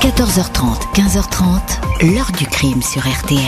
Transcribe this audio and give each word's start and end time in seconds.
14h30, 0.00 0.92
15h30, 0.94 2.12
l'heure 2.14 2.30
du 2.38 2.46
crime 2.46 2.82
sur 2.82 3.02
RTL. 3.02 3.40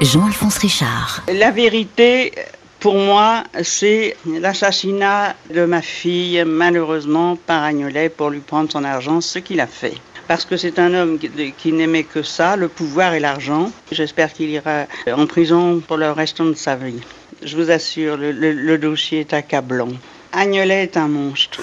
Jean-Alphonse 0.00 0.58
Richard. 0.58 1.22
La 1.32 1.50
vérité, 1.50 2.32
pour 2.80 2.94
moi, 2.94 3.44
c'est 3.62 4.16
l'assassinat 4.26 5.34
de 5.52 5.64
ma 5.64 5.82
fille, 5.82 6.42
malheureusement, 6.46 7.36
par 7.36 7.62
Agnolet 7.64 8.08
pour 8.08 8.30
lui 8.30 8.40
prendre 8.40 8.70
son 8.70 8.84
argent, 8.84 9.20
ce 9.20 9.38
qu'il 9.38 9.60
a 9.60 9.66
fait. 9.66 9.94
Parce 10.28 10.44
que 10.44 10.56
c'est 10.56 10.78
un 10.78 10.92
homme 10.94 11.18
qui, 11.58 11.72
n'aimait 11.72 12.04
que 12.04 12.22
ça, 12.22 12.56
le 12.56 12.68
pouvoir 12.68 13.14
et 13.14 13.20
l'argent. 13.20 13.70
J'espère 13.90 14.32
qu'il 14.32 14.50
ira 14.50 14.84
en 15.12 15.26
prison 15.26 15.80
pour 15.86 15.96
le 15.96 16.10
restant 16.12 16.44
de 16.44 16.54
sa 16.54 16.76
vie. 16.76 17.00
Je 17.44 17.56
vous 17.56 17.70
assure, 17.70 18.16
le, 18.16 18.30
le- 18.32 18.52
le 18.52 18.78
dossier 18.78 19.20
est 19.20 19.32
accablant. 19.32 19.88
Agnolet 20.32 20.84
est 20.84 20.96
un 20.96 21.08
monstre. 21.08 21.60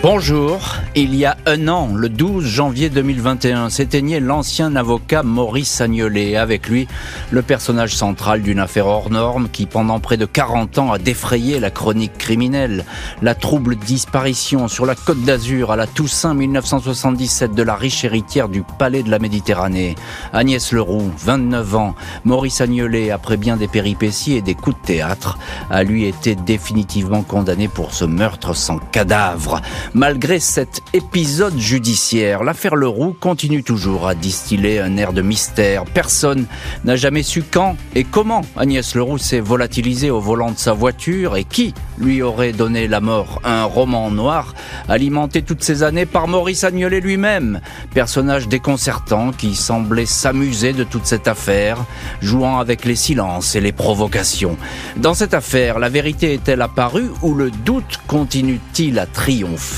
Bonjour, 0.00 0.76
il 0.94 1.16
y 1.16 1.24
a 1.24 1.36
un 1.44 1.66
an, 1.66 1.88
le 1.92 2.08
12 2.08 2.46
janvier 2.46 2.88
2021, 2.88 3.68
s'éteignait 3.68 4.20
l'ancien 4.20 4.76
avocat 4.76 5.24
Maurice 5.24 5.80
Agnolet. 5.80 6.36
Avec 6.36 6.68
lui, 6.68 6.86
le 7.32 7.42
personnage 7.42 7.96
central 7.96 8.42
d'une 8.42 8.60
affaire 8.60 8.86
hors 8.86 9.10
norme 9.10 9.48
qui, 9.48 9.66
pendant 9.66 9.98
près 9.98 10.16
de 10.16 10.24
40 10.24 10.78
ans, 10.78 10.92
a 10.92 10.98
défrayé 10.98 11.58
la 11.58 11.72
chronique 11.72 12.16
criminelle. 12.16 12.84
La 13.22 13.34
trouble 13.34 13.74
disparition 13.74 14.68
sur 14.68 14.86
la 14.86 14.94
côte 14.94 15.20
d'Azur 15.22 15.72
à 15.72 15.76
la 15.76 15.88
Toussaint 15.88 16.32
1977 16.32 17.52
de 17.56 17.62
la 17.64 17.74
riche 17.74 18.04
héritière 18.04 18.48
du 18.48 18.62
Palais 18.78 19.02
de 19.02 19.10
la 19.10 19.18
Méditerranée. 19.18 19.96
Agnès 20.32 20.70
Leroux, 20.70 21.10
29 21.18 21.74
ans. 21.74 21.96
Maurice 22.24 22.60
Agnolet, 22.60 23.10
après 23.10 23.36
bien 23.36 23.56
des 23.56 23.68
péripéties 23.68 24.34
et 24.34 24.42
des 24.42 24.54
coups 24.54 24.80
de 24.80 24.86
théâtre, 24.86 25.40
a 25.70 25.82
lui 25.82 26.04
été 26.04 26.36
définitivement 26.36 27.22
condamné 27.22 27.66
pour 27.66 27.92
ce 27.94 28.04
meurtre 28.04 28.54
sans 28.54 28.78
cadavre. 28.78 29.60
Malgré 29.94 30.38
cet 30.38 30.82
épisode 30.92 31.58
judiciaire, 31.58 32.44
l'affaire 32.44 32.76
Leroux 32.76 33.16
continue 33.18 33.62
toujours 33.62 34.06
à 34.06 34.14
distiller 34.14 34.80
un 34.80 34.98
air 34.98 35.14
de 35.14 35.22
mystère. 35.22 35.84
Personne 35.86 36.44
n'a 36.84 36.96
jamais 36.96 37.22
su 37.22 37.42
quand 37.42 37.74
et 37.94 38.04
comment 38.04 38.42
Agnès 38.56 38.94
Leroux 38.94 39.16
s'est 39.16 39.40
volatilisée 39.40 40.10
au 40.10 40.20
volant 40.20 40.50
de 40.50 40.58
sa 40.58 40.74
voiture 40.74 41.36
et 41.36 41.44
qui 41.44 41.72
lui 41.96 42.20
aurait 42.20 42.52
donné 42.52 42.86
la 42.86 43.00
mort. 43.00 43.40
Un 43.44 43.64
roman 43.64 44.10
noir 44.10 44.54
alimenté 44.88 45.40
toutes 45.42 45.64
ces 45.64 45.82
années 45.82 46.06
par 46.06 46.28
Maurice 46.28 46.64
Agnolet 46.64 47.00
lui-même, 47.00 47.60
personnage 47.94 48.46
déconcertant 48.46 49.32
qui 49.32 49.54
semblait 49.54 50.06
s'amuser 50.06 50.74
de 50.74 50.84
toute 50.84 51.06
cette 51.06 51.28
affaire, 51.28 51.78
jouant 52.20 52.58
avec 52.58 52.84
les 52.84 52.96
silences 52.96 53.54
et 53.54 53.60
les 53.60 53.72
provocations. 53.72 54.58
Dans 54.96 55.14
cette 55.14 55.34
affaire, 55.34 55.78
la 55.78 55.88
vérité 55.88 56.34
est-elle 56.34 56.62
apparue 56.62 57.10
ou 57.22 57.34
le 57.34 57.50
doute 57.50 58.00
continue-t-il 58.06 58.98
à 58.98 59.06
triompher? 59.06 59.77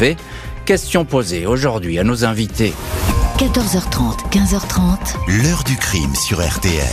Question 0.64 1.04
posée 1.04 1.46
aujourd'hui 1.46 1.98
à 1.98 2.04
nos 2.04 2.24
invités. 2.24 2.72
14h30, 3.36 4.30
15h30, 4.30 5.42
L'heure 5.42 5.62
du 5.64 5.76
crime 5.76 6.14
sur 6.14 6.40
RTL. 6.40 6.88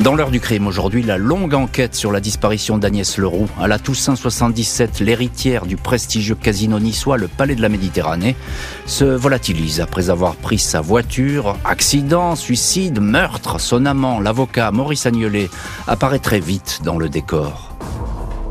Dans 0.00 0.14
l'heure 0.14 0.30
du 0.30 0.40
crime 0.40 0.66
aujourd'hui, 0.66 1.02
la 1.02 1.16
longue 1.16 1.54
enquête 1.54 1.94
sur 1.94 2.12
la 2.12 2.20
disparition 2.20 2.76
d'Agnès 2.76 3.16
Leroux 3.16 3.48
à 3.58 3.68
la 3.68 3.78
Toussaint 3.78 4.16
77, 4.16 5.00
l'héritière 5.00 5.64
du 5.64 5.78
prestigieux 5.78 6.34
casino 6.34 6.78
niçois, 6.78 7.16
le 7.16 7.28
Palais 7.28 7.54
de 7.54 7.62
la 7.62 7.70
Méditerranée, 7.70 8.36
se 8.84 9.04
volatilise 9.04 9.80
après 9.80 10.10
avoir 10.10 10.36
pris 10.36 10.58
sa 10.58 10.82
voiture. 10.82 11.56
Accident, 11.64 12.36
suicide, 12.36 13.00
meurtre, 13.00 13.58
son 13.60 13.86
amant, 13.86 14.20
l'avocat 14.20 14.72
Maurice 14.72 15.06
Agnolet, 15.06 15.48
apparaît 15.86 16.18
très 16.18 16.40
vite 16.40 16.80
dans 16.84 16.98
le 16.98 17.08
décor. 17.08 17.75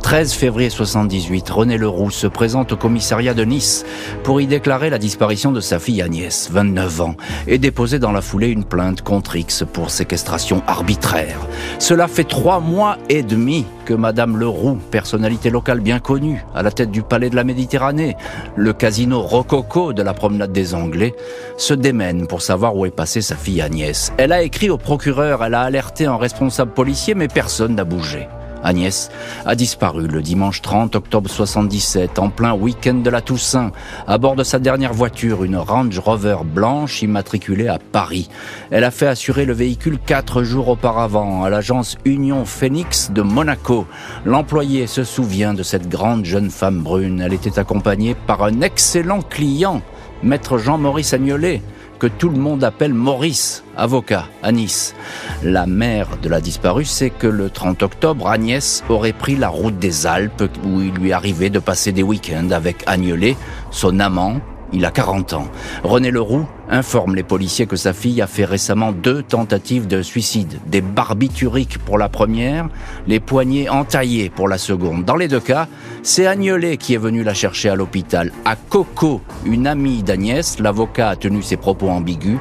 13 0.06 0.34
février 0.34 0.70
78, 0.70 1.50
René 1.50 1.80
Leroux 1.80 2.12
se 2.12 2.28
présente 2.28 2.74
au 2.74 2.78
commissariat 2.78 3.34
de 3.34 3.44
Nice 3.44 3.84
pour 4.24 4.40
y 4.40 4.46
déclarer 4.46 4.92
la 4.92 5.00
disparition 5.00 5.52
de 5.52 5.60
sa 5.60 5.80
fille 5.80 6.04
Agnès, 6.04 6.52
29 6.52 7.02
ans, 7.02 7.16
et 7.48 7.58
déposer 7.58 7.98
dans 7.98 8.12
la 8.12 8.22
foulée 8.22 8.50
une 8.50 8.66
plainte 8.66 9.02
contre 9.02 9.36
X 9.36 9.64
pour 9.74 9.90
séquestration 9.90 10.62
arbitraire. 10.68 11.40
Cela 11.80 12.08
fait 12.08 12.24
trois 12.24 12.60
mois 12.60 13.00
et 13.10 13.24
demi 13.24 13.66
que 13.86 13.96
Madame 13.96 14.38
Leroux, 14.38 14.78
personnalité 14.92 15.50
locale 15.50 15.80
bien 15.80 15.98
connue, 15.98 16.46
à 16.54 16.62
la 16.62 16.70
tête 16.70 16.92
du 16.92 17.02
Palais 17.02 17.32
de 17.32 17.36
la 17.36 17.44
Méditerranée, 17.44 18.16
le 18.56 18.74
casino 18.74 19.24
rococo 19.24 19.92
de 19.92 20.04
la 20.04 20.14
promenade 20.14 20.52
des 20.52 20.76
Anglais, 20.76 21.16
se 21.58 21.74
démène 21.74 22.28
pour 22.28 22.44
savoir 22.44 22.76
où 22.76 22.86
est 22.86 22.92
passée 22.92 23.22
sa 23.22 23.36
fille 23.36 23.60
Agnès. 23.60 24.14
Elle 24.18 24.34
a 24.34 24.44
écrit 24.44 24.70
au 24.70 24.78
procureur, 24.78 25.44
elle 25.44 25.56
a 25.56 25.62
alerté 25.62 26.06
un 26.06 26.18
responsable 26.18 26.74
policier, 26.74 27.16
mais 27.16 27.28
personne 27.28 27.74
n'a 27.74 27.86
bougé. 27.86 28.28
Agnès 28.66 29.10
a 29.46 29.56
disparu 29.56 30.08
le 30.08 30.22
dimanche 30.22 30.62
30 30.62 30.96
octobre 30.96 31.30
77, 31.30 32.20
en 32.20 32.30
plein 32.30 32.54
week-end 32.54 32.96
de 32.96 33.10
la 33.10 33.22
Toussaint, 33.22 33.72
à 34.08 34.18
bord 34.18 34.36
de 34.36 34.44
sa 34.44 34.60
dernière 34.60 34.94
voiture, 34.94 35.44
une 35.44 35.56
Range 35.56 35.98
Rover 36.00 36.38
blanche 36.44 37.02
immatriculée 37.02 37.68
à 37.68 37.80
Paris. 37.80 38.30
Elle 38.72 38.84
a 38.84 38.92
fait 38.92 39.08
assurer 39.08 39.46
le 39.46 39.54
véhicule 39.54 40.00
quatre 40.04 40.44
jours 40.44 40.68
auparavant 40.68 41.44
à 41.44 41.50
l'agence 41.50 41.98
Union 42.06 42.46
Phoenix 42.46 43.12
de 43.12 43.22
Monaco. 43.22 43.86
L'employé 44.26 44.88
se 44.88 45.04
souvient 45.04 45.54
de 45.54 45.64
cette 45.64 45.88
grande 45.88 46.26
jeune 46.26 46.50
femme 46.50 46.82
brune. 46.82 47.22
Elle 47.22 47.34
était 47.34 47.60
accompagnée 47.60 48.16
par 48.16 48.44
un 48.44 48.62
excellent 48.62 49.22
client, 49.22 49.82
maître 50.24 50.58
Jean-Maurice 50.58 51.14
Agnolet, 51.14 51.62
que 52.00 52.08
tout 52.08 52.30
le 52.30 52.38
monde 52.38 52.64
appelle 52.64 52.94
Maurice, 52.94 53.64
avocat, 53.78 54.26
à 54.44 54.52
Nice. 54.52 54.96
La 55.44 55.66
mère 55.66 56.18
de 56.22 56.30
la 56.30 56.42
disparue 56.42 56.86
sait 56.86 57.10
que 57.10 57.28
le 57.28 57.50
30 57.50 57.84
octobre, 57.84 58.28
Agnès 58.28 58.84
aurait 58.90 59.14
pris 59.14 59.36
la 59.36 59.50
route 59.50 59.80
des 59.80 60.06
Alpes 60.06 60.50
où 60.66 60.82
il 60.82 60.94
lui 60.94 61.12
arrivait 61.12 61.50
de 61.50 61.60
passer 61.60 61.92
des 61.92 62.04
week-ends 62.04 62.52
avec 62.52 62.84
Agnolet, 62.88 63.36
son 63.72 64.00
amant. 64.00 64.40
Il 64.76 64.84
a 64.84 64.92
40 64.92 65.32
ans. 65.36 65.48
René 65.86 66.12
Leroux 66.12 66.46
informe 66.70 67.16
les 67.16 67.24
policiers 67.24 67.66
que 67.66 67.78
sa 67.78 67.94
fille 67.94 68.22
a 68.22 68.28
fait 68.28 68.44
récemment 68.44 68.92
deux 68.92 69.24
tentatives 69.24 69.88
de 69.88 70.02
suicide. 70.02 70.60
Des 70.66 70.82
barbituriques 70.82 71.78
pour 71.78 71.98
la 71.98 72.10
première, 72.10 72.68
les 73.08 73.22
poignets 73.22 73.70
entaillés 73.70 74.30
pour 74.30 74.50
la 74.50 74.58
seconde. 74.58 75.06
Dans 75.06 75.16
les 75.16 75.30
deux 75.30 75.40
cas, 75.40 75.70
c'est 76.04 76.28
Agnolet 76.28 76.76
qui 76.76 76.94
est 76.94 76.98
venu 76.98 77.24
la 77.24 77.34
chercher 77.34 77.70
à 77.70 77.76
l'hôpital. 77.76 78.34
À 78.44 78.58
Coco, 78.58 79.22
une 79.46 79.66
amie 79.66 80.04
d'Agnès, 80.04 80.60
l'avocat 80.60 81.12
a 81.12 81.16
tenu 81.16 81.42
ses 81.42 81.56
propos 81.56 81.88
ambigus. 81.88 82.40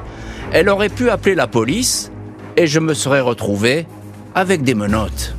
Elle 0.53 0.69
aurait 0.69 0.89
pu 0.89 1.11
appeler 1.11 1.37
la 1.37 1.47
police 1.47 2.11
et 2.57 2.67
je 2.67 2.81
me 2.81 2.95
serais 2.95 3.21
retrouvé 3.21 3.87
avec 4.35 4.65
des 4.65 4.75
menottes. 4.75 5.37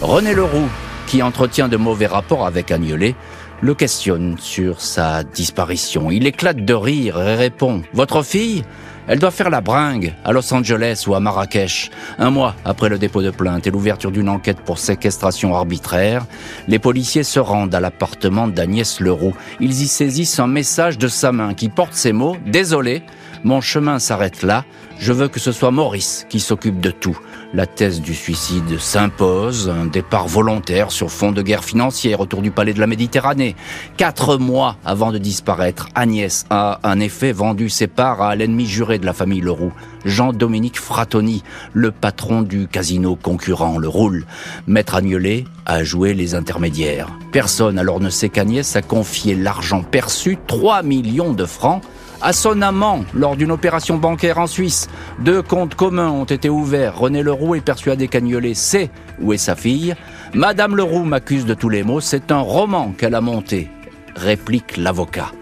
René 0.00 0.34
Leroux, 0.34 0.68
qui 1.06 1.22
entretient 1.22 1.68
de 1.68 1.76
mauvais 1.76 2.06
rapports 2.06 2.44
avec 2.44 2.72
Agnolet, 2.72 3.14
le 3.62 3.74
questionne 3.74 4.36
sur 4.38 4.80
sa 4.80 5.22
disparition. 5.22 6.10
Il 6.10 6.26
éclate 6.26 6.64
de 6.64 6.74
rire 6.74 7.20
et 7.20 7.36
répond 7.36 7.82
Votre 7.94 8.22
fille 8.22 8.64
Elle 9.06 9.20
doit 9.20 9.30
faire 9.30 9.50
la 9.50 9.60
bringue 9.60 10.14
à 10.24 10.32
Los 10.32 10.52
Angeles 10.52 11.04
ou 11.06 11.14
à 11.14 11.20
Marrakech. 11.20 11.90
Un 12.18 12.30
mois 12.30 12.56
après 12.64 12.88
le 12.88 12.98
dépôt 12.98 13.22
de 13.22 13.30
plainte 13.30 13.66
et 13.66 13.70
l'ouverture 13.70 14.10
d'une 14.10 14.28
enquête 14.28 14.60
pour 14.60 14.78
séquestration 14.78 15.54
arbitraire, 15.54 16.26
les 16.66 16.80
policiers 16.80 17.22
se 17.22 17.38
rendent 17.38 17.74
à 17.74 17.80
l'appartement 17.80 18.48
d'Agnès 18.48 18.98
Leroux. 18.98 19.34
Ils 19.60 19.82
y 19.82 19.86
saisissent 19.86 20.40
un 20.40 20.48
message 20.48 20.98
de 20.98 21.08
sa 21.08 21.30
main 21.30 21.54
qui 21.54 21.68
porte 21.68 21.94
ces 21.94 22.12
mots 22.12 22.36
Désolé, 22.44 23.02
mon 23.44 23.60
chemin 23.60 24.00
s'arrête 24.00 24.42
là. 24.42 24.64
Je 24.98 25.12
veux 25.12 25.28
que 25.28 25.40
ce 25.40 25.52
soit 25.52 25.70
Maurice 25.70 26.26
qui 26.28 26.40
s'occupe 26.40 26.80
de 26.80 26.90
tout. 26.90 27.18
La 27.54 27.66
thèse 27.66 28.00
du 28.00 28.14
suicide 28.14 28.78
s'impose, 28.78 29.68
un 29.68 29.84
départ 29.84 30.26
volontaire 30.26 30.90
sur 30.90 31.10
fond 31.10 31.32
de 31.32 31.42
guerre 31.42 31.64
financière 31.64 32.20
autour 32.20 32.40
du 32.40 32.50
palais 32.50 32.72
de 32.72 32.80
la 32.80 32.86
Méditerranée. 32.86 33.56
Quatre 33.98 34.38
mois 34.38 34.76
avant 34.86 35.12
de 35.12 35.18
disparaître, 35.18 35.86
Agnès 35.94 36.46
a 36.48 36.80
en 36.82 36.98
effet 36.98 37.30
vendu 37.30 37.68
ses 37.68 37.88
parts 37.88 38.22
à 38.22 38.36
l'ennemi 38.36 38.64
juré 38.64 38.98
de 38.98 39.04
la 39.04 39.12
famille 39.12 39.42
Leroux, 39.42 39.74
Jean-Dominique 40.06 40.80
Fratoni, 40.80 41.42
le 41.74 41.90
patron 41.90 42.40
du 42.40 42.68
casino 42.68 43.16
concurrent, 43.16 43.76
le 43.76 43.86
Roule. 43.88 44.24
Maître 44.66 44.94
Agnolet 44.94 45.44
a 45.66 45.84
joué 45.84 46.14
les 46.14 46.34
intermédiaires. 46.34 47.10
Personne 47.32 47.78
alors 47.78 48.00
ne 48.00 48.08
sait 48.08 48.30
qu'Agnès 48.30 48.76
a 48.76 48.80
confié 48.80 49.34
l'argent 49.34 49.82
perçu, 49.82 50.38
3 50.46 50.82
millions 50.82 51.34
de 51.34 51.44
francs, 51.44 51.82
à 52.22 52.32
son 52.32 52.62
amant 52.62 53.04
lors 53.14 53.36
d'une 53.36 53.50
opération 53.50 53.98
bancaire 53.98 54.38
en 54.38 54.46
Suisse. 54.46 54.88
Deux 55.18 55.42
comptes 55.42 55.74
communs 55.74 56.10
ont 56.10 56.24
été 56.24 56.48
ouverts. 56.48 56.96
René 56.98 57.22
Leroux 57.22 57.54
est 57.54 57.60
persuadé 57.60 58.08
qu'Agnolet 58.08 58.54
sait 58.54 58.90
où 59.20 59.32
est 59.32 59.38
sa 59.38 59.56
fille. 59.56 59.94
Madame 60.34 60.76
Leroux 60.76 61.04
m'accuse 61.04 61.44
de 61.46 61.54
tous 61.54 61.68
les 61.68 61.82
maux. 61.82 62.00
C'est 62.00 62.32
un 62.32 62.40
roman 62.40 62.94
qu'elle 62.96 63.14
a 63.14 63.20
monté, 63.20 63.70
réplique 64.14 64.76
l'avocat. 64.76 65.32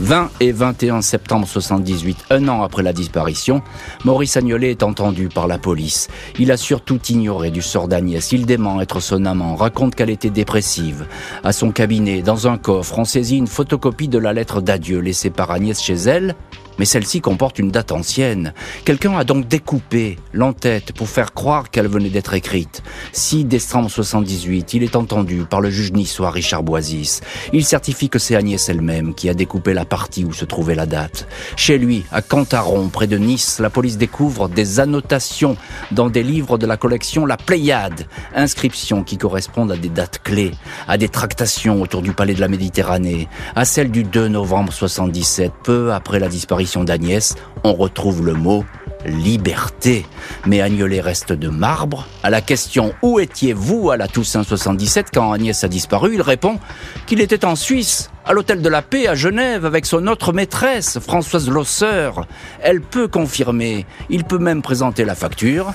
20 0.00 0.30
et 0.40 0.50
21 0.50 1.02
septembre 1.02 1.46
78, 1.46 2.24
un 2.30 2.48
an 2.48 2.62
après 2.62 2.82
la 2.82 2.94
disparition, 2.94 3.62
Maurice 4.04 4.36
Agnolet 4.38 4.70
est 4.70 4.82
entendu 4.82 5.28
par 5.28 5.46
la 5.46 5.58
police. 5.58 6.08
Il 6.38 6.50
a 6.50 6.56
surtout 6.56 6.98
ignoré 7.10 7.50
du 7.50 7.60
sort 7.60 7.86
d'Agnès. 7.86 8.32
Il 8.32 8.46
dément 8.46 8.80
être 8.80 9.00
son 9.00 9.26
amant, 9.26 9.56
raconte 9.56 9.94
qu'elle 9.94 10.08
était 10.08 10.30
dépressive. 10.30 11.06
À 11.44 11.52
son 11.52 11.70
cabinet, 11.70 12.22
dans 12.22 12.48
un 12.48 12.56
coffre, 12.56 12.98
on 12.98 13.04
saisit 13.04 13.36
une 13.36 13.46
photocopie 13.46 14.08
de 14.08 14.18
la 14.18 14.32
lettre 14.32 14.62
d'adieu 14.62 15.00
laissée 15.00 15.30
par 15.30 15.50
Agnès 15.50 15.80
chez 15.80 15.94
elle, 15.94 16.34
mais 16.80 16.86
celle-ci 16.86 17.20
comporte 17.20 17.58
une 17.58 17.70
date 17.70 17.92
ancienne. 17.92 18.54
Quelqu'un 18.86 19.14
a 19.18 19.24
donc 19.24 19.46
découpé 19.46 20.16
l'entête 20.32 20.94
pour 20.94 21.10
faire 21.10 21.34
croire 21.34 21.70
qu'elle 21.70 21.88
venait 21.88 22.08
d'être 22.08 22.32
écrite. 22.32 22.82
6 23.12 23.44
décembre 23.44 23.90
78, 23.90 24.72
il 24.72 24.82
est 24.82 24.96
entendu 24.96 25.44
par 25.44 25.60
le 25.60 25.68
juge 25.68 25.92
niçois 25.92 26.30
Richard 26.30 26.62
Boisis. 26.62 27.20
Il 27.52 27.66
certifie 27.66 28.08
que 28.08 28.18
c'est 28.18 28.34
Agnès 28.34 28.66
elle-même 28.70 29.12
qui 29.12 29.28
a 29.28 29.34
découpé 29.34 29.74
la 29.74 29.84
partie 29.84 30.24
où 30.24 30.32
se 30.32 30.46
trouvait 30.46 30.74
la 30.74 30.86
date. 30.86 31.28
Chez 31.54 31.76
lui, 31.76 32.02
à 32.12 32.22
Cantaron, 32.22 32.88
près 32.88 33.06
de 33.06 33.18
Nice, 33.18 33.58
la 33.58 33.68
police 33.68 33.98
découvre 33.98 34.48
des 34.48 34.80
annotations 34.80 35.58
dans 35.90 36.08
des 36.08 36.22
livres 36.22 36.56
de 36.56 36.64
la 36.64 36.78
collection 36.78 37.26
La 37.26 37.36
Pléiade, 37.36 38.06
inscriptions 38.34 39.04
qui 39.04 39.18
correspondent 39.18 39.72
à 39.72 39.76
des 39.76 39.90
dates 39.90 40.22
clés, 40.22 40.52
à 40.88 40.96
des 40.96 41.10
tractations 41.10 41.82
autour 41.82 42.00
du 42.00 42.12
palais 42.12 42.32
de 42.32 42.40
la 42.40 42.48
Méditerranée, 42.48 43.28
à 43.54 43.66
celle 43.66 43.90
du 43.90 44.02
2 44.02 44.28
novembre 44.28 44.72
77, 44.72 45.52
peu 45.62 45.92
après 45.92 46.18
la 46.18 46.28
disparition 46.28 46.69
d'Agnès, 46.78 47.34
on 47.64 47.74
retrouve 47.74 48.24
le 48.24 48.34
mot 48.34 48.64
liberté. 49.04 50.06
Mais 50.46 50.60
Agnolet 50.60 51.00
reste 51.00 51.32
de 51.32 51.48
marbre. 51.48 52.06
À 52.22 52.30
la 52.30 52.40
question 52.40 52.94
où 53.02 53.18
étiez-vous 53.20 53.90
à 53.90 53.96
la 53.96 54.08
Toussaint 54.08 54.42
77 54.42 55.08
quand 55.12 55.32
Agnès 55.32 55.64
a 55.64 55.68
disparu, 55.68 56.14
il 56.14 56.22
répond 56.22 56.58
qu'il 57.06 57.20
était 57.20 57.44
en 57.44 57.56
Suisse, 57.56 58.10
à 58.24 58.32
l'hôtel 58.32 58.62
de 58.62 58.68
la 58.68 58.82
paix 58.82 59.08
à 59.08 59.14
Genève 59.14 59.64
avec 59.64 59.86
son 59.86 60.06
autre 60.06 60.32
maîtresse, 60.32 60.98
Françoise 60.98 61.48
Losseur. 61.48 62.26
Elle 62.62 62.80
peut 62.80 63.08
confirmer, 63.08 63.86
il 64.08 64.24
peut 64.24 64.38
même 64.38 64.62
présenter 64.62 65.04
la 65.04 65.14
facture. 65.14 65.72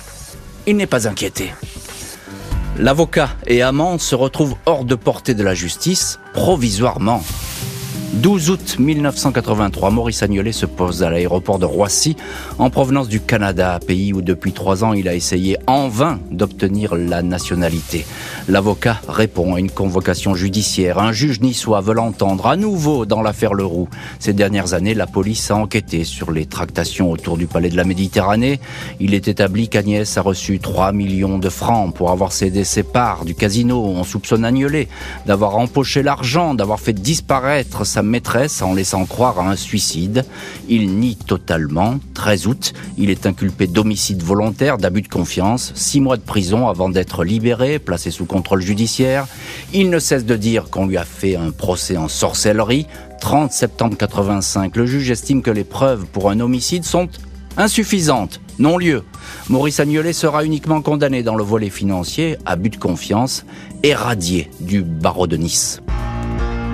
Il 0.67 0.77
n'est 0.77 0.87
pas 0.87 1.07
inquiété. 1.07 1.53
L'avocat 2.77 3.29
et 3.47 3.61
amant 3.61 3.97
se 3.99 4.15
retrouvent 4.15 4.55
hors 4.65 4.83
de 4.83 4.95
portée 4.95 5.33
de 5.33 5.43
la 5.43 5.53
justice, 5.53 6.19
provisoirement. 6.33 7.23
12 8.13 8.49
août 8.49 8.75
1983, 8.79 9.89
Maurice 9.89 10.23
Agnolet 10.23 10.51
se 10.51 10.65
pose 10.65 11.03
à 11.03 11.09
l'aéroport 11.09 11.59
de 11.59 11.65
Roissy 11.65 12.15
en 12.59 12.69
provenance 12.69 13.09
du 13.09 13.19
Canada, 13.19 13.79
pays 13.85 14.13
où 14.13 14.21
depuis 14.21 14.53
trois 14.53 14.83
ans 14.83 14.93
il 14.93 15.07
a 15.09 15.15
essayé 15.15 15.57
en 15.67 15.89
vain 15.89 16.19
d'obtenir 16.31 16.95
la 16.95 17.21
nationalité. 17.21 18.05
L'avocat 18.47 19.01
répond 19.07 19.55
à 19.55 19.59
une 19.59 19.71
convocation 19.71 20.35
judiciaire. 20.35 20.99
Un 20.99 21.11
juge 21.11 21.41
niçois 21.41 21.81
veut 21.81 21.93
l'entendre 21.93 22.47
à 22.47 22.55
nouveau 22.55 23.05
dans 23.05 23.21
l'affaire 23.21 23.53
Leroux. 23.53 23.89
Ces 24.19 24.33
dernières 24.33 24.73
années, 24.73 24.93
la 24.93 25.07
police 25.07 25.49
a 25.49 25.55
enquêté 25.55 26.03
sur 26.03 26.31
les 26.31 26.45
tractations 26.45 27.11
autour 27.11 27.37
du 27.37 27.47
palais 27.47 27.69
de 27.69 27.75
la 27.75 27.83
Méditerranée. 27.83 28.59
Il 28.99 29.13
est 29.13 29.27
établi 29.27 29.67
qu'Agnès 29.67 30.17
a 30.17 30.21
reçu 30.21 30.59
3 30.59 30.91
millions 30.91 31.39
de 31.39 31.49
francs 31.49 31.93
pour 31.93 32.11
avoir 32.11 32.31
cédé 32.31 32.63
ses 32.63 32.83
parts 32.83 33.25
du 33.25 33.35
casino. 33.35 33.83
On 33.83 34.03
soupçonne 34.03 34.45
Agnolet 34.45 34.87
d'avoir 35.25 35.57
empoché 35.57 36.03
l'argent, 36.03 36.53
d'avoir 36.53 36.79
fait 36.79 36.93
disparaître 36.93 37.83
sa 37.95 38.03
maîtresse 38.03 38.61
en 38.61 38.73
laissant 38.73 39.05
croire 39.05 39.39
à 39.39 39.49
un 39.49 39.55
suicide. 39.55 40.25
Il 40.67 40.97
nie 40.99 41.15
totalement. 41.15 41.97
13 42.13 42.47
août, 42.47 42.73
il 42.97 43.09
est 43.09 43.25
inculpé 43.25 43.67
d'homicide 43.67 44.21
volontaire, 44.21 44.77
d'abus 44.77 45.01
de 45.01 45.07
confiance, 45.07 45.71
six 45.75 46.01
mois 46.01 46.17
de 46.17 46.21
prison 46.21 46.67
avant 46.67 46.89
d'être 46.89 47.23
libéré, 47.23 47.79
placé 47.79 48.11
sous 48.11 48.25
contrôle 48.25 48.61
judiciaire. 48.61 49.27
Il 49.71 49.89
ne 49.89 49.99
cesse 49.99 50.25
de 50.25 50.35
dire 50.35 50.65
qu'on 50.69 50.87
lui 50.87 50.97
a 50.97 51.05
fait 51.05 51.37
un 51.37 51.51
procès 51.51 51.95
en 51.95 52.09
sorcellerie. 52.09 52.85
30 53.21 53.53
septembre 53.53 53.95
85, 53.95 54.75
le 54.75 54.85
juge 54.85 55.09
estime 55.09 55.41
que 55.41 55.51
les 55.51 55.63
preuves 55.63 56.05
pour 56.05 56.29
un 56.29 56.41
homicide 56.41 56.83
sont 56.83 57.07
insuffisantes, 57.55 58.41
non 58.59 58.77
lieu. 58.77 59.05
Maurice 59.47 59.79
Agnolet 59.79 60.11
sera 60.11 60.43
uniquement 60.43 60.81
condamné 60.81 61.23
dans 61.23 61.35
le 61.35 61.45
volet 61.45 61.69
financier, 61.69 62.35
abus 62.45 62.71
de 62.71 62.75
confiance, 62.75 63.45
et 63.83 63.95
du 64.59 64.81
barreau 64.81 65.27
de 65.27 65.37
Nice. 65.37 65.79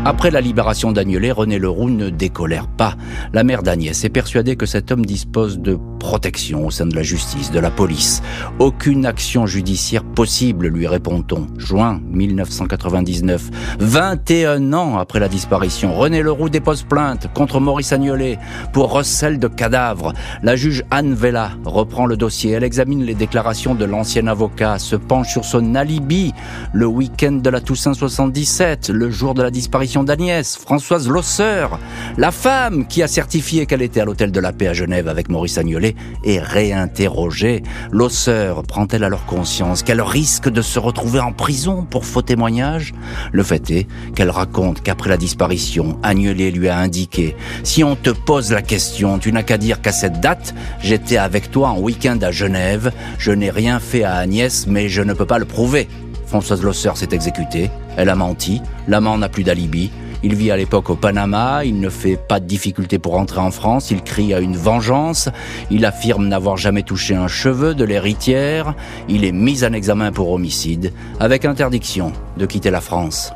Après 0.04 0.32
la 0.32 0.42
libération 0.42 0.92
d'Agnelet, 0.92 1.32
René 1.32 1.60
Leroux 1.60 1.92
ne 1.92 2.10
décolère 2.10 2.68
pas. 2.68 2.96
La 3.34 3.44
mère 3.44 3.62
d'Agnès 3.62 4.04
est 4.04 4.10
persuadée 4.10 4.56
que 4.56 4.66
cet 4.66 4.92
homme 4.92 5.06
dispose 5.06 5.60
de 5.60 5.78
protection 6.00 6.66
au 6.66 6.72
sein 6.72 6.88
de 6.88 6.96
la 6.96 7.04
justice, 7.04 7.52
de 7.52 7.60
la 7.60 7.70
police. 7.70 8.24
Aucune 8.58 9.06
action 9.06 9.46
judiciaire 9.46 10.04
possible, 10.04 10.70
lui 10.70 10.88
répond-on. 10.88 11.46
Juin 11.60 12.02
1999, 12.10 13.52
21 13.80 14.74
ans 14.74 14.98
après 14.98 15.20
la 15.20 15.30
disparition, 15.30 15.94
René 15.96 16.24
Leroux 16.24 16.50
dépose 16.50 16.82
plainte 16.82 17.32
contre 17.36 17.60
Maurice 17.60 17.94
Agnolet 17.94 18.40
pour 18.74 18.92
recel 18.92 19.38
de 19.38 19.48
cadavres. 19.48 20.14
La 20.42 20.56
juge 20.56 20.84
Anne 20.90 21.14
Vella 21.14 21.52
reprend 21.64 22.08
le 22.08 22.18
dossier. 22.18 22.54
Elle 22.54 22.64
examine 22.64 23.04
les 23.04 23.14
déclarations 23.14 23.76
de 23.76 23.86
l'ancien 23.86 24.26
avocat, 24.26 24.80
se 24.80 24.96
penche 24.96 25.30
sur 25.30 25.46
son 25.46 25.76
alibi 25.76 26.34
le 26.74 26.88
week-end 26.88 27.34
de 27.34 27.50
la 27.52 27.62
Toussaint 27.62 27.94
77, 27.94 28.90
le 28.90 29.12
jour 29.12 29.36
de 29.36 29.44
la 29.44 29.52
disparition 29.92 30.04
d'Agnès, 30.04 30.56
Françoise 30.56 31.10
Losseur, 31.10 31.78
la 32.18 32.32
femme 32.32 32.88
qui 32.88 33.04
a 33.04 33.10
certifié 33.10 33.66
qu'elle 33.66 33.82
était 33.82 34.00
à 34.00 34.06
l'hôtel 34.06 34.32
de 34.32 34.40
la 34.40 34.54
paix 34.54 34.68
à 34.68 34.74
Genève 34.74 35.10
avec 35.10 35.28
Maurice 35.28 35.58
Agnolet, 35.58 35.96
est 36.24 36.40
réinterrogée. 36.40 37.62
Losseur 37.92 38.64
prend-elle 38.64 39.04
alors 39.04 39.26
conscience 39.26 39.84
qu'elle 39.84 40.00
risque 40.00 40.48
de 40.48 40.62
se 40.62 40.80
retrouver 40.80 41.20
en 41.20 41.34
prison 41.34 41.84
pour 41.84 42.06
faux 42.06 42.22
témoignage 42.22 42.94
Le 43.34 43.44
fait 43.44 43.70
est 43.70 43.88
qu'elle 44.16 44.30
raconte 44.30 44.82
qu'après 44.82 45.10
la 45.10 45.18
disparition, 45.18 46.00
Agnolet 46.04 46.52
lui 46.52 46.70
a 46.70 46.78
indiqué 46.78 47.36
Si 47.64 47.84
on 47.84 47.98
te 47.98 48.12
pose 48.12 48.54
la 48.54 48.62
question, 48.62 49.20
tu 49.20 49.34
n'as 49.34 49.44
qu'à 49.44 49.58
dire 49.58 49.82
qu'à 49.82 49.92
cette 49.92 50.22
date, 50.22 50.56
j'étais 50.82 51.18
avec 51.18 51.52
toi 51.52 51.72
en 51.72 51.80
week-end 51.80 52.20
à 52.22 52.32
Genève, 52.32 52.94
je 53.18 53.34
n'ai 53.34 53.50
rien 53.50 53.82
fait 53.82 54.04
à 54.04 54.16
Agnès, 54.16 54.68
mais 54.68 54.88
je 54.88 55.02
ne 55.02 55.12
peux 55.12 55.26
pas 55.26 55.40
le 55.40 55.46
prouver. 55.46 55.90
Françoise 56.32 56.64
Losseur 56.64 56.96
s'est 56.96 57.10
exécutée. 57.12 57.70
Elle 57.98 58.08
a 58.08 58.16
menti. 58.16 58.62
L'amant 58.88 59.18
n'a 59.18 59.28
plus 59.28 59.44
d'alibi. 59.44 59.92
Il 60.24 60.34
vit 60.36 60.50
à 60.50 60.56
l'époque 60.56 60.90
au 60.90 60.96
Panama, 60.96 61.66
il 61.66 61.82
ne 61.82 61.90
fait 61.90 62.16
pas 62.16 62.40
de 62.40 62.46
difficulté 62.46 63.00
pour 63.00 63.16
rentrer 63.16 63.42
en 63.42 63.52
France, 63.52 63.92
il 63.92 64.02
crie 64.02 64.34
à 64.34 64.40
une 64.40 64.56
vengeance, 64.56 65.28
il 65.72 65.84
affirme 65.84 66.30
n'avoir 66.30 66.56
jamais 66.56 66.84
touché 66.84 67.16
un 67.16 67.28
cheveu 67.28 67.76
de 67.76 67.84
l'héritière, 67.84 68.76
il 69.10 69.26
est 69.26 69.34
mis 69.34 69.66
en 69.66 69.74
examen 69.74 70.14
pour 70.14 70.32
homicide, 70.32 70.94
avec 71.20 71.44
interdiction 71.44 72.14
de 72.38 72.46
quitter 72.46 72.70
la 72.70 72.82
France. 72.82 73.34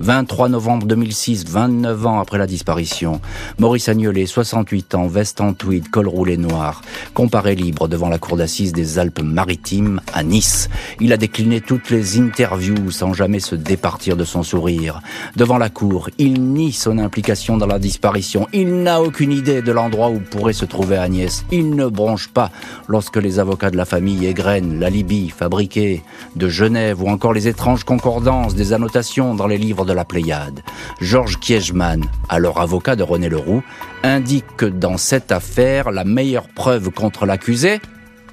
23 0.00 0.48
novembre 0.48 0.86
2006, 0.86 1.44
29 1.46 2.06
ans 2.06 2.20
après 2.20 2.38
la 2.38 2.46
disparition. 2.46 3.20
Maurice 3.58 3.90
Agnolet, 3.90 4.24
68 4.24 4.94
ans, 4.94 5.06
veste 5.06 5.42
en 5.42 5.52
tweed, 5.52 5.90
col 5.90 6.08
roulé 6.08 6.38
noir, 6.38 6.80
comparé 7.12 7.54
libre 7.54 7.86
devant 7.86 8.08
la 8.08 8.18
cour 8.18 8.38
d'assises 8.38 8.72
des 8.72 8.98
Alpes-Maritimes 8.98 10.00
à 10.14 10.22
Nice. 10.22 10.70
Il 11.00 11.12
a 11.12 11.18
décliné 11.18 11.60
toutes 11.60 11.90
les 11.90 12.18
interviews 12.18 12.90
sans 12.90 13.12
jamais 13.12 13.40
se 13.40 13.54
départir 13.54 14.16
de 14.16 14.24
son 14.24 14.42
sourire. 14.42 15.02
Devant 15.36 15.58
la 15.58 15.68
cour, 15.68 16.08
il 16.16 16.42
nie 16.54 16.72
son 16.72 16.96
implication 16.98 17.58
dans 17.58 17.66
la 17.66 17.78
disparition. 17.78 18.48
Il 18.54 18.82
n'a 18.82 19.02
aucune 19.02 19.32
idée 19.32 19.60
de 19.60 19.72
l'endroit 19.72 20.08
où 20.08 20.18
pourrait 20.18 20.54
se 20.54 20.64
trouver 20.64 20.96
Agnès. 20.96 21.44
Il 21.52 21.74
ne 21.74 21.86
bronche 21.86 22.28
pas 22.28 22.50
lorsque 22.88 23.18
les 23.18 23.38
avocats 23.38 23.70
de 23.70 23.76
la 23.76 23.84
famille 23.84 24.24
égrènent 24.24 24.80
l'alibi 24.80 25.28
fabriqué 25.28 26.02
de 26.36 26.48
Genève 26.48 27.02
ou 27.02 27.08
encore 27.08 27.34
les 27.34 27.48
étranges 27.48 27.84
concordances 27.84 28.54
des 28.54 28.72
annotations 28.72 29.34
dans 29.34 29.46
les 29.46 29.58
livres 29.58 29.84
de 29.84 29.89
la 29.92 30.04
Pléiade. 30.04 30.60
Georges 31.00 31.38
Kiechman, 31.38 32.02
alors 32.28 32.60
avocat 32.60 32.96
de 32.96 33.02
René 33.02 33.28
Leroux, 33.28 33.62
indique 34.02 34.56
que 34.56 34.66
dans 34.66 34.96
cette 34.96 35.32
affaire, 35.32 35.90
la 35.90 36.04
meilleure 36.04 36.48
preuve 36.48 36.90
contre 36.90 37.26
l'accusé, 37.26 37.80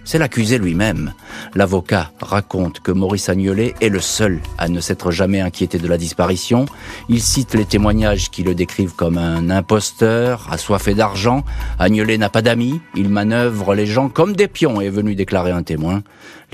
c'est 0.08 0.18
l'accusé 0.20 0.58
lui-même. 0.58 1.14
L'avocat 1.54 2.12
raconte 2.22 2.80
que 2.80 2.94
Maurice 2.94 3.28
Agnolet 3.28 3.76
est 3.82 3.90
le 3.90 4.00
seul 4.00 4.40
à 4.58 4.70
ne 4.70 4.80
s'être 4.80 5.12
jamais 5.12 5.42
inquiété 5.42 5.80
de 5.80 5.88
la 5.88 5.98
disparition. 5.98 6.66
Il 7.10 7.22
cite 7.22 7.56
les 7.56 7.66
témoignages 7.66 8.32
qui 8.32 8.42
le 8.42 8.56
décrivent 8.56 8.96
comme 8.96 9.18
un 9.18 9.50
imposteur, 9.50 10.48
assoiffé 10.50 10.94
d'argent. 10.94 11.44
Agnolet 11.78 12.18
n'a 12.18 12.30
pas 12.30 12.42
d'amis, 12.42 12.80
il 12.96 13.10
manœuvre 13.10 13.76
les 13.76 13.86
gens 13.86 14.08
comme 14.08 14.34
des 14.34 14.48
pions 14.48 14.80
est 14.80 14.90
venu 14.90 15.14
déclarer 15.14 15.52
un 15.52 15.64
témoin. 15.64 16.04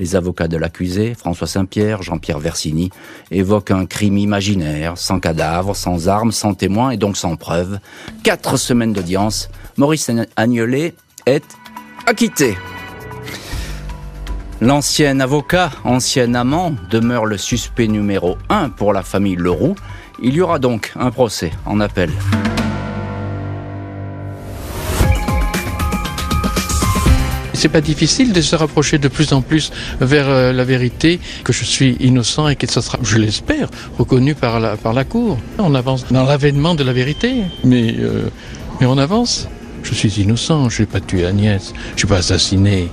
Les 0.00 0.16
avocats 0.16 0.48
de 0.48 0.56
l'accusé, 0.56 1.14
François 1.14 1.46
Saint-Pierre, 1.46 2.02
Jean-Pierre 2.02 2.40
Versini, 2.40 2.90
évoquent 3.30 3.70
un 3.70 3.86
crime 3.86 4.18
imaginaire, 4.18 4.98
sans 4.98 5.20
cadavre, 5.20 5.76
sans 5.76 6.08
armes, 6.08 6.32
sans 6.32 6.54
témoins 6.54 6.90
et 6.90 6.96
donc 6.96 7.16
sans 7.16 7.36
preuves. 7.36 7.78
Quatre 8.24 8.56
semaines 8.56 8.92
d'audience, 8.92 9.48
Maurice 9.76 10.10
Agnolet 10.34 10.94
est 11.26 11.44
acquitté. 12.06 12.56
L'ancien 14.60 15.18
avocat, 15.18 15.70
ancien 15.84 16.34
amant, 16.34 16.74
demeure 16.88 17.26
le 17.26 17.38
suspect 17.38 17.88
numéro 17.88 18.38
un 18.48 18.70
pour 18.70 18.92
la 18.92 19.02
famille 19.02 19.34
Leroux. 19.34 19.74
Il 20.22 20.34
y 20.34 20.40
aura 20.40 20.60
donc 20.60 20.92
un 20.98 21.10
procès 21.10 21.50
en 21.66 21.80
appel. 21.80 22.10
C'est 27.52 27.68
pas 27.68 27.80
difficile 27.80 28.32
de 28.32 28.40
se 28.42 28.54
rapprocher 28.54 28.98
de 28.98 29.08
plus 29.08 29.32
en 29.32 29.40
plus 29.40 29.72
vers 30.00 30.28
euh, 30.28 30.52
la 30.52 30.64
vérité, 30.64 31.18
que 31.44 31.52
je 31.52 31.64
suis 31.64 31.96
innocent 31.98 32.46
et 32.48 32.56
que 32.56 32.70
ce 32.70 32.80
sera, 32.80 32.98
je 33.02 33.16
l'espère, 33.16 33.68
reconnu 33.98 34.34
par 34.34 34.60
la, 34.60 34.76
par 34.76 34.92
la 34.92 35.04
Cour. 35.04 35.38
On 35.58 35.74
avance 35.74 36.04
dans 36.10 36.24
l'avènement 36.24 36.74
de 36.74 36.84
la 36.84 36.92
vérité, 36.92 37.42
mais, 37.64 37.96
euh, 37.98 38.28
mais 38.80 38.86
on 38.86 38.98
avance. 38.98 39.48
Je 39.82 39.94
suis 39.94 40.20
innocent, 40.20 40.68
je 40.68 40.82
n'ai 40.82 40.86
pas 40.86 41.00
tué 41.00 41.24
Agnès, 41.26 41.72
je 41.96 42.04
n'ai 42.04 42.08
pas 42.08 42.18
assassiné. 42.18 42.90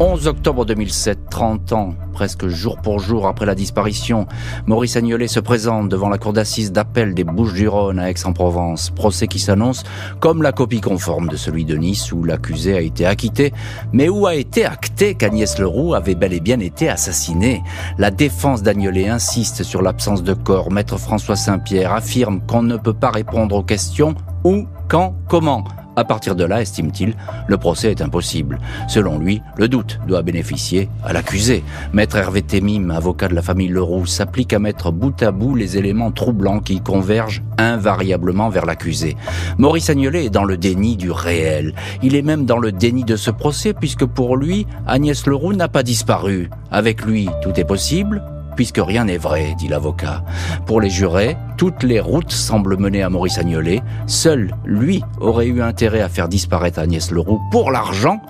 11 0.00 0.28
octobre 0.28 0.64
2007, 0.64 1.28
30 1.28 1.72
ans, 1.72 1.94
presque 2.12 2.46
jour 2.46 2.76
pour 2.76 3.00
jour 3.00 3.26
après 3.26 3.46
la 3.46 3.56
disparition, 3.56 4.28
Maurice 4.66 4.96
Agnolet 4.96 5.26
se 5.26 5.40
présente 5.40 5.88
devant 5.88 6.08
la 6.08 6.18
cour 6.18 6.32
d'assises 6.32 6.70
d'appel 6.70 7.14
des 7.14 7.24
Bouches-du-Rhône 7.24 7.98
à 7.98 8.08
Aix-en-Provence. 8.08 8.90
Procès 8.90 9.26
qui 9.26 9.40
s'annonce 9.40 9.82
comme 10.20 10.40
la 10.40 10.52
copie 10.52 10.80
conforme 10.80 11.28
de 11.28 11.34
celui 11.34 11.64
de 11.64 11.76
Nice 11.76 12.12
où 12.12 12.22
l'accusé 12.22 12.76
a 12.76 12.80
été 12.80 13.06
acquitté, 13.06 13.52
mais 13.92 14.08
où 14.08 14.28
a 14.28 14.36
été 14.36 14.64
acté 14.64 15.16
qu'Agnès 15.16 15.58
Leroux 15.58 15.94
avait 15.94 16.14
bel 16.14 16.32
et 16.32 16.40
bien 16.40 16.60
été 16.60 16.88
assassinée. 16.88 17.60
La 17.98 18.12
défense 18.12 18.62
d'Agnolet 18.62 19.08
insiste 19.08 19.64
sur 19.64 19.82
l'absence 19.82 20.22
de 20.22 20.32
corps. 20.32 20.70
Maître 20.70 20.96
François 20.96 21.34
Saint-Pierre 21.34 21.92
affirme 21.92 22.40
qu'on 22.46 22.62
ne 22.62 22.76
peut 22.76 22.94
pas 22.94 23.10
répondre 23.10 23.56
aux 23.56 23.64
questions 23.64 24.14
où, 24.44 24.64
quand, 24.86 25.16
comment. 25.28 25.64
À 25.98 26.04
partir 26.04 26.36
de 26.36 26.44
là, 26.44 26.62
estime-t-il, 26.62 27.16
le 27.48 27.56
procès 27.56 27.90
est 27.90 28.02
impossible. 28.02 28.60
Selon 28.86 29.18
lui, 29.18 29.42
le 29.56 29.66
doute 29.66 29.98
doit 30.06 30.22
bénéficier 30.22 30.88
à 31.04 31.12
l'accusé. 31.12 31.64
Maître 31.92 32.14
Hervé 32.14 32.42
Temim, 32.42 32.90
avocat 32.90 33.26
de 33.26 33.34
la 33.34 33.42
famille 33.42 33.66
Leroux, 33.66 34.06
s'applique 34.06 34.52
à 34.52 34.60
mettre 34.60 34.92
bout 34.92 35.20
à 35.24 35.32
bout 35.32 35.56
les 35.56 35.76
éléments 35.76 36.12
troublants 36.12 36.60
qui 36.60 36.80
convergent 36.80 37.42
invariablement 37.58 38.48
vers 38.48 38.64
l'accusé. 38.64 39.16
Maurice 39.58 39.90
Agnolet 39.90 40.26
est 40.26 40.30
dans 40.30 40.44
le 40.44 40.56
déni 40.56 40.96
du 40.96 41.10
réel. 41.10 41.74
Il 42.00 42.14
est 42.14 42.22
même 42.22 42.44
dans 42.44 42.58
le 42.58 42.70
déni 42.70 43.02
de 43.02 43.16
ce 43.16 43.32
procès 43.32 43.72
puisque 43.72 44.06
pour 44.06 44.36
lui, 44.36 44.68
Agnès 44.86 45.26
Leroux 45.26 45.52
n'a 45.52 45.66
pas 45.66 45.82
disparu. 45.82 46.48
Avec 46.70 47.04
lui, 47.04 47.28
tout 47.42 47.58
est 47.58 47.64
possible, 47.64 48.22
puisque 48.58 48.80
rien 48.84 49.04
n'est 49.04 49.18
vrai, 49.18 49.54
dit 49.56 49.68
l'avocat. 49.68 50.24
Pour 50.66 50.80
les 50.80 50.90
jurés, 50.90 51.36
toutes 51.56 51.84
les 51.84 52.00
routes 52.00 52.32
semblent 52.32 52.76
mener 52.76 53.04
à 53.04 53.08
Maurice 53.08 53.38
Agnolet. 53.38 53.82
Seul 54.08 54.52
lui 54.64 55.04
aurait 55.20 55.46
eu 55.46 55.62
intérêt 55.62 56.00
à 56.00 56.08
faire 56.08 56.28
disparaître 56.28 56.80
Agnès 56.80 57.12
Leroux 57.12 57.40
pour 57.52 57.70
l'argent. 57.70 58.20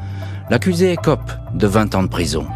L'accusé 0.50 0.92
écope 0.92 1.32
de 1.54 1.66
20 1.66 1.94
ans 1.94 2.02
de 2.02 2.08
prison. 2.08 2.46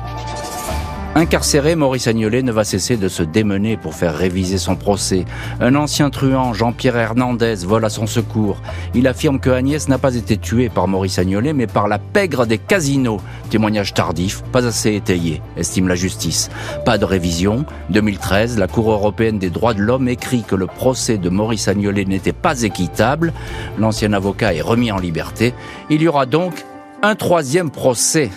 Incarcéré, 1.14 1.76
Maurice 1.76 2.06
Agnolet 2.06 2.42
ne 2.42 2.52
va 2.52 2.64
cesser 2.64 2.96
de 2.96 3.06
se 3.06 3.22
démener 3.22 3.76
pour 3.76 3.94
faire 3.94 4.16
réviser 4.16 4.56
son 4.56 4.76
procès. 4.76 5.26
Un 5.60 5.74
ancien 5.74 6.08
truand, 6.08 6.54
Jean-Pierre 6.54 6.96
Hernandez, 6.96 7.56
vole 7.66 7.84
à 7.84 7.90
son 7.90 8.06
secours. 8.06 8.56
Il 8.94 9.06
affirme 9.06 9.38
que 9.38 9.50
Agnès 9.50 9.88
n'a 9.88 9.98
pas 9.98 10.14
été 10.14 10.38
tuée 10.38 10.70
par 10.70 10.88
Maurice 10.88 11.18
Agnolet, 11.18 11.52
mais 11.52 11.66
par 11.66 11.86
la 11.86 11.98
pègre 11.98 12.46
des 12.46 12.56
casinos. 12.56 13.20
Témoignage 13.50 13.92
tardif, 13.92 14.42
pas 14.52 14.66
assez 14.66 14.94
étayé, 14.94 15.42
estime 15.58 15.86
la 15.86 15.96
justice. 15.96 16.48
Pas 16.86 16.96
de 16.96 17.04
révision. 17.04 17.66
2013, 17.90 18.58
la 18.58 18.66
Cour 18.66 18.90
européenne 18.90 19.38
des 19.38 19.50
droits 19.50 19.74
de 19.74 19.82
l'homme 19.82 20.08
écrit 20.08 20.44
que 20.44 20.56
le 20.56 20.66
procès 20.66 21.18
de 21.18 21.28
Maurice 21.28 21.68
Agnolet 21.68 22.06
n'était 22.06 22.32
pas 22.32 22.62
équitable. 22.62 23.34
L'ancien 23.78 24.14
avocat 24.14 24.54
est 24.54 24.62
remis 24.62 24.90
en 24.90 24.98
liberté. 24.98 25.52
Il 25.90 26.00
y 26.00 26.08
aura 26.08 26.24
donc 26.24 26.64
un 27.02 27.16
troisième 27.16 27.70
procès. 27.70 28.30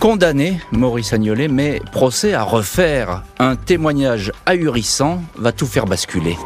Condamné, 0.00 0.58
Maurice 0.72 1.12
Agnolet, 1.12 1.48
mais 1.48 1.82
procès 1.92 2.32
à 2.32 2.42
refaire. 2.42 3.22
Un 3.38 3.54
témoignage 3.54 4.32
ahurissant 4.46 5.22
va 5.36 5.52
tout 5.52 5.66
faire 5.66 5.84
basculer. 5.84 6.38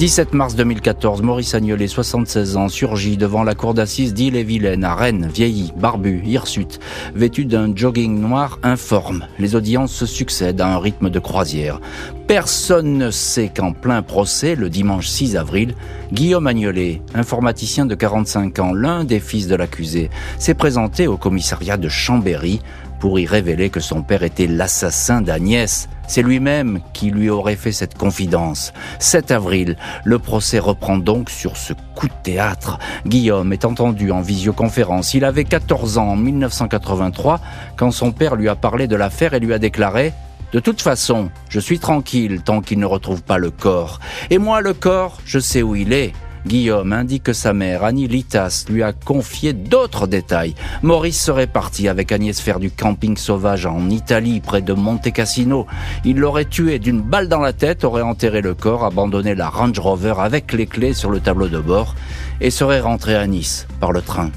17 0.00 0.32
mars 0.32 0.54
2014, 0.54 1.20
Maurice 1.20 1.54
Agnolet, 1.54 1.86
76 1.86 2.56
ans, 2.56 2.70
surgit 2.70 3.18
devant 3.18 3.42
la 3.42 3.54
cour 3.54 3.74
d'assises 3.74 4.14
d'Ille-et-Vilaine, 4.14 4.82
à 4.82 4.94
Rennes, 4.94 5.28
vieilli, 5.30 5.74
barbu, 5.76 6.22
hirsute, 6.24 6.80
vêtu 7.14 7.44
d'un 7.44 7.76
jogging 7.76 8.18
noir 8.18 8.58
informe. 8.62 9.26
Les 9.38 9.56
audiences 9.56 9.92
se 9.92 10.06
succèdent 10.06 10.62
à 10.62 10.68
un 10.68 10.78
rythme 10.78 11.10
de 11.10 11.18
croisière. 11.18 11.82
Personne 12.26 12.96
ne 12.96 13.10
sait 13.10 13.52
qu'en 13.54 13.74
plein 13.74 14.00
procès, 14.00 14.54
le 14.54 14.70
dimanche 14.70 15.06
6 15.06 15.36
avril, 15.36 15.74
Guillaume 16.14 16.46
Agnolet, 16.46 17.02
informaticien 17.12 17.84
de 17.84 17.94
45 17.94 18.58
ans, 18.58 18.72
l'un 18.72 19.04
des 19.04 19.20
fils 19.20 19.48
de 19.48 19.54
l'accusé, 19.54 20.08
s'est 20.38 20.54
présenté 20.54 21.08
au 21.08 21.18
commissariat 21.18 21.76
de 21.76 21.90
Chambéry 21.90 22.60
pour 23.00 23.18
y 23.18 23.26
révéler 23.26 23.70
que 23.70 23.80
son 23.80 24.02
père 24.02 24.22
était 24.22 24.46
l'assassin 24.46 25.22
d'Agnès. 25.22 25.88
C'est 26.06 26.22
lui-même 26.22 26.80
qui 26.92 27.10
lui 27.10 27.30
aurait 27.30 27.56
fait 27.56 27.72
cette 27.72 27.96
confidence. 27.96 28.72
7 28.98 29.30
avril, 29.30 29.76
le 30.04 30.18
procès 30.18 30.58
reprend 30.58 30.98
donc 30.98 31.30
sur 31.30 31.56
ce 31.56 31.72
coup 31.94 32.08
de 32.08 32.22
théâtre. 32.22 32.78
Guillaume 33.06 33.52
est 33.52 33.64
entendu 33.64 34.12
en 34.12 34.20
visioconférence. 34.20 35.14
Il 35.14 35.24
avait 35.24 35.44
14 35.44 35.98
ans 35.98 36.08
en 36.08 36.16
1983 36.16 37.40
quand 37.76 37.90
son 37.90 38.12
père 38.12 38.36
lui 38.36 38.48
a 38.48 38.54
parlé 38.54 38.86
de 38.86 38.96
l'affaire 38.96 39.34
et 39.34 39.40
lui 39.40 39.54
a 39.54 39.58
déclaré 39.58 40.12
de 40.52 40.58
toute 40.58 40.82
façon, 40.82 41.30
je 41.48 41.60
suis 41.60 41.78
tranquille 41.78 42.42
tant 42.42 42.60
qu'il 42.60 42.80
ne 42.80 42.86
retrouve 42.86 43.22
pas 43.22 43.38
le 43.38 43.52
corps. 43.52 44.00
Et 44.30 44.38
moi, 44.38 44.60
le 44.60 44.74
corps, 44.74 45.20
je 45.24 45.38
sais 45.38 45.62
où 45.62 45.76
il 45.76 45.92
est. 45.92 46.12
Guillaume 46.46 46.92
indique 46.92 47.24
que 47.24 47.32
sa 47.32 47.52
mère, 47.52 47.84
Annie 47.84 48.08
Litas, 48.08 48.64
lui 48.68 48.82
a 48.82 48.92
confié 48.92 49.52
d'autres 49.52 50.06
détails. 50.06 50.54
Maurice 50.82 51.20
serait 51.20 51.46
parti 51.46 51.88
avec 51.88 52.12
Agnès 52.12 52.40
faire 52.40 52.60
du 52.60 52.70
camping 52.70 53.16
sauvage 53.16 53.66
en 53.66 53.90
Italie, 53.90 54.40
près 54.40 54.62
de 54.62 54.72
Monte 54.72 55.12
Cassino. 55.12 55.66
Il 56.04 56.16
l'aurait 56.16 56.46
tué 56.46 56.78
d'une 56.78 57.02
balle 57.02 57.28
dans 57.28 57.40
la 57.40 57.52
tête, 57.52 57.84
aurait 57.84 58.02
enterré 58.02 58.40
le 58.40 58.54
corps, 58.54 58.84
abandonné 58.84 59.34
la 59.34 59.48
Range 59.48 59.78
Rover 59.78 60.14
avec 60.18 60.52
les 60.52 60.66
clés 60.66 60.94
sur 60.94 61.10
le 61.10 61.20
tableau 61.20 61.48
de 61.48 61.58
bord 61.58 61.94
et 62.40 62.50
serait 62.50 62.80
rentré 62.80 63.14
à 63.14 63.26
Nice 63.26 63.66
par 63.78 63.92
le 63.92 64.00
train. 64.00 64.30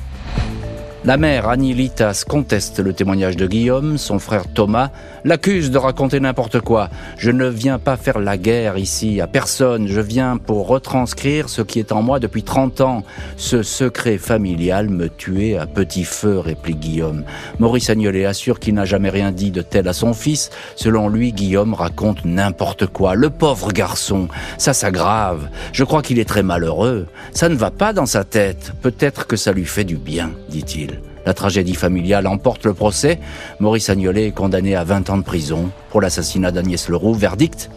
La 1.05 1.17
mère 1.17 1.49
Annie 1.49 1.73
Litas 1.73 2.23
conteste 2.25 2.79
le 2.79 2.93
témoignage 2.93 3.35
de 3.35 3.45
Guillaume, 3.45 3.97
son 3.97 4.19
frère 4.19 4.45
Thomas 4.47 4.89
l'accuse 5.25 5.71
de 5.71 5.77
raconter 5.77 6.19
n'importe 6.19 6.59
quoi. 6.59 6.89
Je 7.17 7.31
ne 7.31 7.47
viens 7.47 7.79
pas 7.79 7.97
faire 7.97 8.19
la 8.19 8.37
guerre 8.37 8.77
ici 8.77 9.21
à 9.21 9.27
personne, 9.27 9.87
je 9.87 10.01
viens 10.01 10.37
pour 10.37 10.67
retranscrire 10.67 11.49
ce 11.49 11.61
qui 11.61 11.79
est 11.79 11.91
en 11.91 12.01
moi 12.01 12.19
depuis 12.19 12.43
30 12.43 12.81
ans. 12.81 13.03
Ce 13.37 13.63
secret 13.63 14.17
familial 14.17 14.89
me 14.89 15.09
tuait 15.09 15.57
à 15.57 15.65
petit 15.65 16.03
feu, 16.03 16.39
réplique 16.39 16.79
Guillaume. 16.79 17.23
Maurice 17.59 17.89
Agnolet 17.89 18.25
assure 18.25 18.59
qu'il 18.59 18.73
n'a 18.73 18.85
jamais 18.85 19.09
rien 19.09 19.31
dit 19.31 19.51
de 19.51 19.61
tel 19.61 19.87
à 19.87 19.93
son 19.93 20.13
fils. 20.13 20.49
Selon 20.75 21.09
lui, 21.09 21.33
Guillaume 21.33 21.73
raconte 21.73 22.25
n'importe 22.25 22.87
quoi. 22.87 23.15
Le 23.15 23.29
pauvre 23.29 23.71
garçon, 23.71 24.27
ça 24.57 24.73
s'aggrave. 24.73 25.49
Je 25.71 25.83
crois 25.83 26.01
qu'il 26.01 26.19
est 26.19 26.27
très 26.27 26.43
malheureux. 26.43 27.07
Ça 27.31 27.49
ne 27.49 27.55
va 27.55 27.71
pas 27.71 27.93
dans 27.93 28.05
sa 28.05 28.23
tête. 28.23 28.73
Peut-être 28.81 29.27
que 29.27 29.35
ça 29.35 29.51
lui 29.51 29.65
fait 29.65 29.83
du 29.83 29.95
bien, 29.95 30.31
dit-il. 30.49 30.92
La 31.25 31.33
tragédie 31.33 31.75
familiale 31.75 32.27
emporte 32.27 32.65
le 32.65 32.73
procès. 32.73 33.19
Maurice 33.59 33.89
Agnolet 33.89 34.27
est 34.27 34.31
condamné 34.31 34.75
à 34.75 34.83
20 34.83 35.09
ans 35.09 35.17
de 35.17 35.23
prison 35.23 35.69
pour 35.89 36.01
l'assassinat 36.01 36.51
d'Agnès 36.51 36.89
Leroux. 36.89 37.13
Verdict 37.13 37.69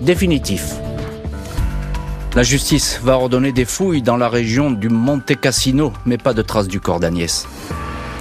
définitif. 0.00 0.74
La 2.34 2.42
justice 2.42 3.00
va 3.02 3.16
ordonner 3.16 3.52
des 3.52 3.64
fouilles 3.64 4.02
dans 4.02 4.16
la 4.16 4.28
région 4.28 4.70
du 4.72 4.88
Monte 4.88 5.40
Cassino, 5.40 5.92
mais 6.04 6.18
pas 6.18 6.34
de 6.34 6.42
traces 6.42 6.68
du 6.68 6.80
corps 6.80 6.98
d'Agnès. 6.98 7.46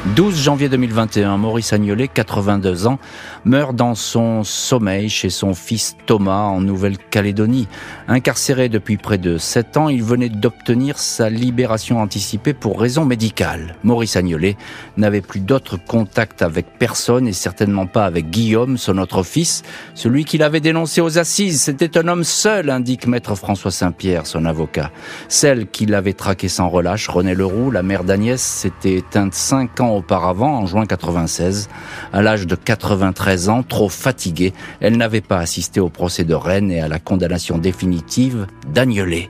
12 0.05 0.37
janvier 0.37 0.67
2021, 0.67 1.37
Maurice 1.37 1.71
Agnolet, 1.71 2.09
82 2.09 2.87
ans, 2.87 2.99
meurt 3.45 3.73
dans 3.73 3.95
son 3.95 4.43
sommeil 4.43 5.07
chez 5.07 5.29
son 5.29 5.53
fils 5.53 5.95
Thomas 6.05 6.41
en 6.41 6.59
Nouvelle-Calédonie. 6.59 7.69
Incarcéré 8.09 8.67
depuis 8.67 8.97
près 8.97 9.17
de 9.17 9.37
7 9.37 9.77
ans, 9.77 9.87
il 9.87 10.03
venait 10.03 10.27
d'obtenir 10.27 10.99
sa 10.99 11.29
libération 11.29 12.01
anticipée 12.01 12.53
pour 12.53 12.81
raison 12.81 13.05
médicale. 13.05 13.77
Maurice 13.83 14.17
Agnolet 14.17 14.57
n'avait 14.97 15.21
plus 15.21 15.39
d'autre 15.39 15.77
contact 15.77 16.41
avec 16.41 16.77
personne 16.77 17.25
et 17.25 17.33
certainement 17.33 17.87
pas 17.87 18.03
avec 18.03 18.29
Guillaume, 18.29 18.77
son 18.77 18.97
autre 18.97 19.23
fils, 19.23 19.63
celui 19.95 20.25
qu'il 20.25 20.43
avait 20.43 20.59
dénoncé 20.59 20.99
aux 20.99 21.17
assises. 21.17 21.61
C'était 21.61 21.97
un 21.97 22.09
homme 22.09 22.25
seul, 22.25 22.69
indique 22.69 23.07
maître 23.07 23.35
François 23.35 23.71
Saint-Pierre, 23.71 24.27
son 24.27 24.43
avocat. 24.43 24.91
Celle 25.29 25.67
qui 25.67 25.85
l'avait 25.85 26.11
traqué 26.11 26.49
sans 26.49 26.67
relâche, 26.67 27.07
René 27.07 27.35
Leroux, 27.35 27.71
la 27.71 27.83
mère 27.83 28.03
d'Agnès, 28.03 28.41
s'était 28.41 28.95
éteinte 28.95 29.33
5 29.33 29.79
ans 29.79 29.92
auparavant, 29.97 30.59
en 30.59 30.65
juin 30.65 30.85
96. 30.85 31.69
À 32.11 32.21
l'âge 32.21 32.47
de 32.47 32.55
93 32.55 33.49
ans, 33.49 33.63
trop 33.63 33.89
fatiguée, 33.89 34.53
elle 34.79 34.97
n'avait 34.97 35.21
pas 35.21 35.39
assisté 35.39 35.79
au 35.79 35.89
procès 35.89 36.23
de 36.23 36.33
Rennes 36.33 36.71
et 36.71 36.81
à 36.81 36.87
la 36.87 36.99
condamnation 36.99 37.57
définitive 37.57 38.47
d'Agnelet. 38.73 39.29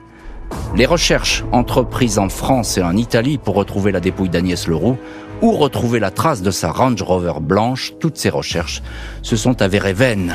Les 0.75 0.86
recherches 0.86 1.43
entreprises 1.51 2.20
en 2.20 2.29
France 2.29 2.77
et 2.77 2.84
en 2.84 2.98
Italie 2.98 3.38
pour 3.38 3.55
retrouver 3.55 3.91
la 3.91 4.00
dépouille 4.00 4.29
d'Agnès 4.29 4.67
Leroux 4.67 4.98
ou 5.41 5.51
retrouver 5.51 6.00
la 6.00 6.12
trace 6.12 6.41
de 6.41 6.51
sa 6.51 6.72
Range 6.72 7.01
Rover 7.01 7.34
blanche, 7.41 7.93
toutes 8.00 8.17
ces 8.17 8.29
recherches 8.29 8.82
se 9.22 9.36
sont 9.36 9.62
avérées 9.62 9.93
vaines. 9.93 10.34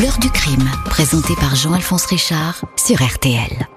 L'heure 0.00 0.18
du 0.18 0.30
crime, 0.30 0.68
présenté 0.86 1.34
par 1.36 1.54
Jean-Alphonse 1.54 2.06
Richard 2.06 2.64
sur 2.76 2.96
RTL. 3.02 3.71